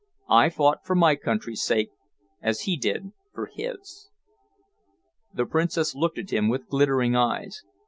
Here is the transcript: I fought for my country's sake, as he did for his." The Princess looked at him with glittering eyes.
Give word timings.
I 0.31 0.49
fought 0.49 0.83
for 0.83 0.95
my 0.95 1.15
country's 1.15 1.61
sake, 1.61 1.91
as 2.41 2.61
he 2.61 2.75
did 2.75 3.11
for 3.35 3.45
his." 3.53 4.09
The 5.31 5.45
Princess 5.45 5.93
looked 5.93 6.17
at 6.17 6.33
him 6.33 6.49
with 6.49 6.69
glittering 6.69 7.15
eyes. 7.15 7.61